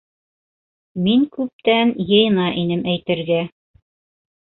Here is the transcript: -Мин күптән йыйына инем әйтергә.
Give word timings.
-Мин 1.09 1.27
күптән 1.37 1.93
йыйына 2.07 2.49
инем 2.65 2.85
әйтергә. 2.97 3.43